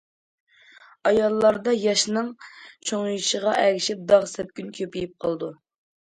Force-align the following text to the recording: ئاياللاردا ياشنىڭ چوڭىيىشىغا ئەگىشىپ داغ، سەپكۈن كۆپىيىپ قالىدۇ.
ئاياللاردا 1.09 1.73
ياشنىڭ 1.79 2.31
چوڭىيىشىغا 2.91 3.53
ئەگىشىپ 3.65 4.01
داغ، 4.13 4.25
سەپكۈن 4.31 4.71
كۆپىيىپ 4.79 5.13
قالىدۇ. 5.27 5.51